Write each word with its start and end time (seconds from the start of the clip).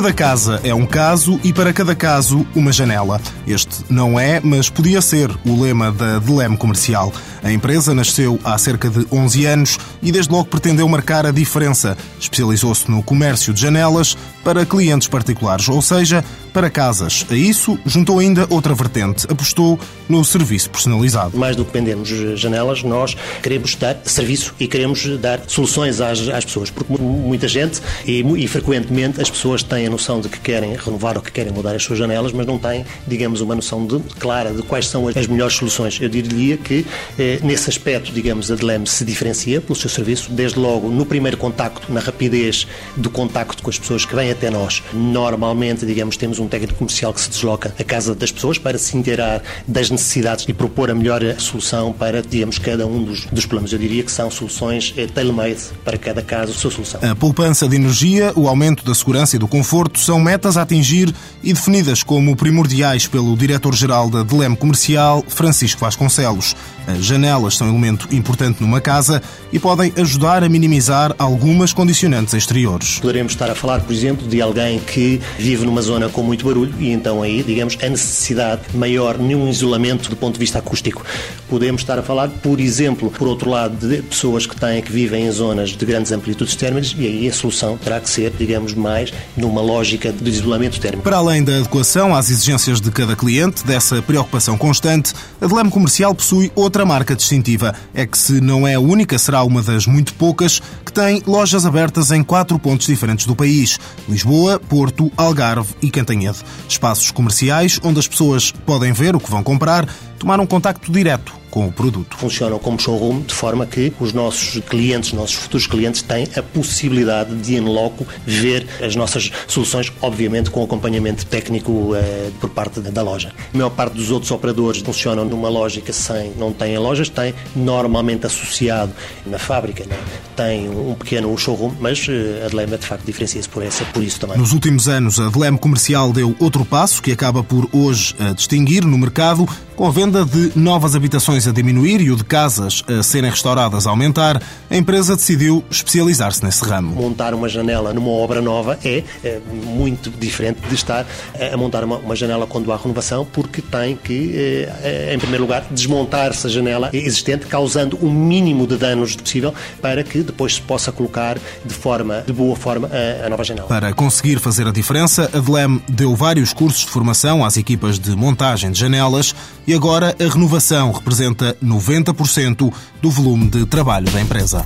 cada 0.00 0.14
casa 0.14 0.60
é 0.64 0.74
um 0.74 0.86
caso 0.86 1.38
e 1.44 1.52
para 1.52 1.74
cada 1.74 1.94
caso 1.94 2.46
uma 2.54 2.72
janela. 2.72 3.20
Este 3.46 3.84
não 3.90 4.18
é, 4.18 4.40
mas 4.42 4.70
podia 4.70 5.02
ser 5.02 5.30
o 5.44 5.60
lema 5.60 5.92
da 5.92 6.18
Deleme 6.18 6.56
Comercial. 6.56 7.12
A 7.42 7.52
empresa 7.52 7.94
nasceu 7.94 8.40
há 8.42 8.56
cerca 8.56 8.88
de 8.88 9.06
11 9.12 9.44
anos 9.44 9.78
e 10.02 10.10
desde 10.10 10.32
logo 10.32 10.46
pretendeu 10.46 10.88
marcar 10.88 11.26
a 11.26 11.30
diferença. 11.30 11.98
Especializou-se 12.18 12.90
no 12.90 13.02
comércio 13.02 13.52
de 13.52 13.60
janelas 13.60 14.16
para 14.42 14.64
clientes 14.64 15.06
particulares, 15.06 15.68
ou 15.68 15.82
seja, 15.82 16.24
para 16.50 16.70
casas. 16.70 17.26
A 17.30 17.34
isso 17.34 17.78
juntou 17.84 18.18
ainda 18.18 18.46
outra 18.48 18.74
vertente. 18.74 19.26
Apostou 19.30 19.78
no 20.08 20.24
serviço 20.24 20.70
personalizado. 20.70 21.36
Mais 21.36 21.56
do 21.56 21.64
que 21.64 21.72
vendermos 21.72 22.08
janelas, 22.40 22.82
nós 22.82 23.16
queremos 23.42 23.74
dar 23.74 23.98
serviço 24.04 24.54
e 24.58 24.66
queremos 24.66 25.18
dar 25.18 25.40
soluções 25.46 26.00
às, 26.00 26.26
às 26.28 26.44
pessoas, 26.44 26.70
porque 26.70 26.92
muita 27.00 27.46
gente 27.46 27.80
e, 28.06 28.20
e 28.20 28.48
frequentemente 28.48 29.20
as 29.20 29.30
pessoas 29.30 29.62
têm 29.62 29.89
noção 29.90 30.20
de 30.20 30.28
que 30.28 30.40
querem 30.40 30.74
renovar 30.74 31.16
ou 31.16 31.22
que 31.22 31.32
querem 31.32 31.52
mudar 31.52 31.74
as 31.74 31.82
suas 31.82 31.98
janelas, 31.98 32.32
mas 32.32 32.46
não 32.46 32.58
têm, 32.58 32.84
digamos, 33.06 33.40
uma 33.40 33.54
noção 33.54 33.86
de, 33.86 33.98
clara 34.18 34.52
de 34.52 34.62
quais 34.62 34.86
são 34.86 35.08
as 35.08 35.26
melhores 35.26 35.54
soluções. 35.54 35.98
Eu 36.00 36.08
diria 36.08 36.56
que 36.56 36.86
eh, 37.18 37.38
nesse 37.42 37.68
aspecto, 37.68 38.12
digamos, 38.12 38.50
a 38.50 38.54
Delem 38.54 38.86
se 38.86 39.04
diferencia 39.04 39.60
pelo 39.60 39.74
seu 39.74 39.90
serviço, 39.90 40.30
desde 40.30 40.58
logo 40.58 40.88
no 40.88 41.04
primeiro 41.04 41.36
contacto, 41.36 41.92
na 41.92 42.00
rapidez 42.00 42.66
do 42.96 43.10
contacto 43.10 43.62
com 43.62 43.70
as 43.70 43.78
pessoas 43.78 44.04
que 44.04 44.14
vêm 44.14 44.30
até 44.30 44.50
nós. 44.50 44.82
Normalmente, 44.92 45.84
digamos, 45.84 46.16
temos 46.16 46.38
um 46.38 46.46
técnico 46.46 46.78
comercial 46.78 47.12
que 47.12 47.20
se 47.20 47.30
desloca 47.30 47.74
à 47.78 47.84
casa 47.84 48.14
das 48.14 48.30
pessoas 48.30 48.58
para 48.58 48.78
se 48.78 48.96
inteirar 48.96 49.42
das 49.66 49.90
necessidades 49.90 50.46
e 50.48 50.52
propor 50.52 50.90
a 50.90 50.94
melhor 50.94 51.22
solução 51.38 51.92
para, 51.92 52.22
digamos, 52.22 52.58
cada 52.58 52.86
um 52.86 53.02
dos, 53.02 53.26
dos 53.26 53.46
problemas. 53.46 53.72
Eu 53.72 53.78
diria 53.78 54.02
que 54.02 54.12
são 54.12 54.30
soluções 54.30 54.94
eh, 54.96 55.06
tailor-made 55.06 55.60
para 55.84 55.98
cada 55.98 56.22
caso, 56.22 56.52
a 56.52 56.54
sua 56.54 56.70
solução. 56.70 57.00
A 57.02 57.14
poupança 57.14 57.68
de 57.68 57.76
energia, 57.76 58.32
o 58.36 58.48
aumento 58.48 58.84
da 58.84 58.94
segurança 58.94 59.36
e 59.36 59.38
do 59.38 59.48
conforto 59.48 59.79
são 59.96 60.20
metas 60.20 60.56
a 60.56 60.62
atingir 60.62 61.14
e 61.42 61.52
definidas 61.52 62.02
como 62.02 62.36
primordiais 62.36 63.06
pelo 63.06 63.36
diretor-geral 63.36 64.10
da 64.10 64.22
Delem 64.22 64.54
Comercial, 64.54 65.24
Francisco 65.28 65.80
Vasconcelos. 65.80 66.54
As 66.86 67.04
janelas 67.04 67.56
são 67.56 67.66
um 67.66 67.70
elemento 67.70 68.08
importante 68.14 68.60
numa 68.60 68.80
casa 68.80 69.22
e 69.52 69.58
podem 69.58 69.92
ajudar 69.96 70.42
a 70.42 70.48
minimizar 70.48 71.14
algumas 71.18 71.72
condicionantes 71.72 72.34
exteriores. 72.34 72.98
Poderemos 72.98 73.32
estar 73.32 73.50
a 73.50 73.54
falar, 73.54 73.80
por 73.80 73.92
exemplo, 73.92 74.26
de 74.26 74.40
alguém 74.40 74.78
que 74.78 75.20
vive 75.38 75.64
numa 75.64 75.82
zona 75.82 76.08
com 76.08 76.22
muito 76.22 76.44
barulho 76.44 76.72
e 76.78 76.90
então 76.90 77.22
aí, 77.22 77.42
digamos, 77.42 77.76
a 77.82 77.88
necessidade 77.88 78.62
maior 78.74 79.18
nenhum 79.18 79.48
isolamento 79.48 80.08
do 80.08 80.16
ponto 80.16 80.34
de 80.34 80.40
vista 80.40 80.58
acústico. 80.58 81.04
Podemos 81.48 81.82
estar 81.82 81.98
a 81.98 82.02
falar, 82.02 82.28
por 82.28 82.60
exemplo, 82.60 83.10
por 83.10 83.28
outro 83.28 83.50
lado, 83.50 83.76
de 83.88 84.02
pessoas 84.02 84.46
que 84.46 84.56
têm 84.56 84.82
que 84.82 84.92
vivem 84.92 85.26
em 85.26 85.30
zonas 85.30 85.70
de 85.70 85.84
grandes 85.84 86.12
amplitudes 86.12 86.54
térmicas 86.54 86.94
e 86.98 87.06
aí 87.06 87.28
a 87.28 87.32
solução 87.32 87.76
terá 87.76 88.00
que 88.00 88.08
ser, 88.08 88.32
digamos, 88.36 88.74
mais 88.74 89.12
numa 89.36 89.60
lógica 89.60 90.12
de 90.12 90.30
isolamento 90.30 90.80
térmico. 90.80 91.02
Para 91.02 91.16
além 91.16 91.42
da 91.42 91.56
adequação 91.56 92.14
às 92.14 92.30
exigências 92.30 92.80
de 92.80 92.90
cada 92.90 93.16
cliente, 93.16 93.64
dessa 93.64 94.00
preocupação 94.02 94.56
constante, 94.56 95.12
a 95.40 95.46
Delem 95.46 95.70
Comercial 95.70 96.14
possui 96.14 96.50
outra 96.70 96.86
marca 96.86 97.16
distintiva. 97.16 97.74
É 97.92 98.06
que 98.06 98.16
se 98.16 98.40
não 98.40 98.66
é 98.66 98.74
a 98.74 98.80
única, 98.80 99.18
será 99.18 99.42
uma 99.42 99.60
das 99.60 99.86
muito 99.86 100.14
poucas 100.14 100.62
que 100.86 100.92
tem 100.92 101.20
lojas 101.26 101.66
abertas 101.66 102.12
em 102.12 102.22
quatro 102.22 102.56
pontos 102.60 102.86
diferentes 102.86 103.26
do 103.26 103.34
país: 103.34 103.78
Lisboa, 104.08 104.60
Porto, 104.60 105.10
Algarve 105.16 105.74
e 105.82 105.90
Cantanhede. 105.90 106.38
Espaços 106.68 107.10
comerciais 107.10 107.80
onde 107.82 107.98
as 107.98 108.06
pessoas 108.06 108.52
podem 108.52 108.92
ver 108.92 109.16
o 109.16 109.20
que 109.20 109.30
vão 109.30 109.42
comprar, 109.42 109.88
tomar 110.20 110.38
um 110.38 110.46
contacto 110.46 110.92
direto 110.92 111.40
com 111.50 111.66
o 111.66 111.72
produto. 111.72 112.16
Funcionam 112.16 112.58
como 112.58 112.78
showroom 112.78 113.22
de 113.22 113.34
forma 113.34 113.66
que 113.66 113.92
os 113.98 114.12
nossos 114.12 114.62
clientes, 114.68 115.12
nossos 115.12 115.34
futuros 115.34 115.66
clientes, 115.66 116.02
têm 116.02 116.28
a 116.36 116.42
possibilidade 116.42 117.34
de, 117.36 117.56
em 117.56 117.60
loco, 117.60 118.06
ver 118.24 118.66
as 118.80 118.94
nossas 118.94 119.32
soluções, 119.48 119.92
obviamente 120.00 120.50
com 120.50 120.62
acompanhamento 120.62 121.26
técnico 121.26 121.94
eh, 121.96 122.30
por 122.40 122.50
parte 122.50 122.80
da 122.80 123.02
loja. 123.02 123.32
A 123.52 123.56
maior 123.56 123.70
parte 123.70 123.94
dos 123.94 124.10
outros 124.10 124.30
operadores 124.30 124.80
funcionam 124.80 125.24
numa 125.24 125.48
lógica 125.48 125.92
sem, 125.92 126.32
não 126.38 126.52
têm 126.52 126.78
lojas, 126.78 127.08
têm 127.08 127.34
normalmente 127.56 128.26
associado 128.26 128.92
na 129.26 129.38
fábrica, 129.38 129.84
né? 129.84 129.96
tem 130.36 130.68
um 130.68 130.94
pequeno 130.94 131.36
showroom, 131.36 131.72
mas 131.80 132.06
eh, 132.08 132.44
a 132.46 132.48
Delema 132.48 132.78
de 132.78 132.86
facto 132.86 133.04
diferencia-se 133.04 133.48
por, 133.48 133.62
essa, 133.62 133.84
por 133.86 134.02
isso 134.02 134.20
também. 134.20 134.38
Nos 134.38 134.52
últimos 134.52 134.88
anos, 134.88 135.18
a 135.18 135.28
Delema 135.28 135.58
Comercial 135.58 136.12
deu 136.12 136.36
outro 136.38 136.64
passo 136.64 137.02
que 137.02 137.10
acaba 137.10 137.42
por 137.42 137.68
hoje 137.72 138.14
a 138.20 138.32
distinguir 138.32 138.84
no 138.84 138.96
mercado 138.96 139.48
com 139.80 139.86
a 139.86 139.90
venda 139.90 140.26
de 140.26 140.52
novas 140.54 140.94
habitações 140.94 141.48
a 141.48 141.52
diminuir 141.52 142.02
e 142.02 142.10
o 142.10 142.16
de 142.16 142.22
casas 142.22 142.84
a 142.86 143.02
serem 143.02 143.30
restauradas 143.30 143.86
a 143.86 143.90
aumentar, 143.90 144.42
a 144.68 144.76
empresa 144.76 145.16
decidiu 145.16 145.64
especializar-se 145.70 146.44
nesse 146.44 146.62
ramo. 146.62 146.94
Montar 146.94 147.32
uma 147.32 147.48
janela 147.48 147.94
numa 147.94 148.10
obra 148.10 148.42
nova 148.42 148.78
é, 148.84 149.02
é 149.24 149.40
muito 149.64 150.10
diferente 150.10 150.60
de 150.68 150.74
estar 150.74 151.06
a 151.50 151.56
montar 151.56 151.82
uma, 151.82 151.96
uma, 151.96 152.14
janela 152.14 152.46
quando 152.46 152.70
há 152.70 152.76
renovação, 152.76 153.26
porque 153.32 153.62
tem 153.62 153.96
que, 153.96 154.34
é, 154.82 155.14
em 155.14 155.18
primeiro 155.18 155.44
lugar, 155.44 155.64
desmontar-se 155.70 156.46
a 156.46 156.50
janela 156.50 156.90
existente, 156.92 157.46
causando 157.46 157.96
o 158.02 158.10
mínimo 158.10 158.66
de 158.66 158.76
danos 158.76 159.16
possível 159.16 159.54
para 159.80 160.04
que 160.04 160.22
depois 160.22 160.56
se 160.56 160.60
possa 160.60 160.92
colocar 160.92 161.38
de 161.64 161.72
forma, 161.72 162.22
de 162.26 162.34
boa 162.34 162.54
forma, 162.54 162.86
a, 162.92 163.24
a 163.24 163.30
nova 163.30 163.42
janela. 163.44 163.66
Para 163.66 163.94
conseguir 163.94 164.40
fazer 164.40 164.66
a 164.66 164.72
diferença, 164.72 165.30
a 165.32 165.38
Delem 165.38 165.82
deu 165.88 166.14
vários 166.14 166.52
cursos 166.52 166.84
de 166.84 166.90
formação 166.90 167.42
às 167.42 167.56
equipas 167.56 167.98
de 167.98 168.14
montagem 168.14 168.70
de 168.70 168.78
janelas 168.78 169.34
e 169.70 169.74
agora 169.74 170.16
a 170.18 170.28
renovação 170.28 170.90
representa 170.90 171.56
90% 171.62 172.72
do 173.00 173.08
volume 173.08 173.48
de 173.48 173.64
trabalho 173.64 174.10
da 174.10 174.20
empresa. 174.20 174.64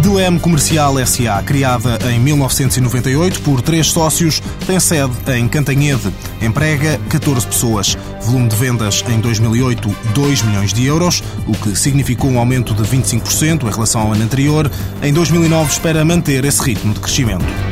Delem 0.00 0.40
Comercial 0.40 0.94
SA, 1.06 1.40
criada 1.46 2.00
em 2.10 2.18
1998 2.18 3.42
por 3.42 3.62
três 3.62 3.92
sócios, 3.92 4.42
tem 4.66 4.80
sede 4.80 5.12
em 5.36 5.46
Cantanhede. 5.46 6.12
Emprega 6.40 6.98
14 7.08 7.46
pessoas. 7.46 7.96
Volume 8.22 8.48
de 8.48 8.56
vendas 8.56 9.04
em 9.08 9.20
2008, 9.20 9.96
2 10.12 10.42
milhões 10.42 10.72
de 10.72 10.84
euros, 10.84 11.22
o 11.46 11.52
que 11.52 11.76
significou 11.76 12.28
um 12.28 12.40
aumento 12.40 12.74
de 12.74 12.82
25% 12.82 13.62
em 13.62 13.70
relação 13.70 14.00
ao 14.00 14.12
ano 14.14 14.24
anterior. 14.24 14.68
Em 15.00 15.12
2009 15.12 15.70
espera 15.70 16.04
manter 16.04 16.44
esse 16.44 16.60
ritmo 16.60 16.92
de 16.92 16.98
crescimento. 16.98 17.71